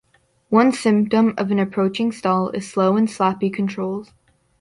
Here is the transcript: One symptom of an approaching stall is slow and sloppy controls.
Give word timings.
One 0.49 0.71
symptom 0.71 1.35
of 1.37 1.51
an 1.51 1.59
approaching 1.59 2.11
stall 2.11 2.49
is 2.49 2.67
slow 2.67 2.97
and 2.97 3.07
sloppy 3.07 3.51
controls. 3.51 4.11